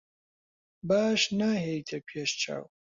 [0.87, 2.63] باش ناهێیتە پێش چاو.